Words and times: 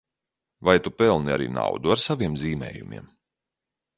Vai 0.67 0.73
tu 0.85 0.91
pelni 1.01 1.33
arī 1.33 1.49
naudu 1.59 1.93
ar 1.97 2.03
saviem 2.05 2.39
zīmējumiem? 2.45 3.09